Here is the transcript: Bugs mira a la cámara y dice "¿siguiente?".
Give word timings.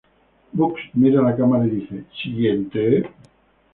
Bugs 0.57 0.81
mira 0.95 1.19
a 1.19 1.23
la 1.23 1.35
cámara 1.35 1.67
y 1.67 1.69
dice 1.69 2.05
"¿siguiente?". 2.23 3.07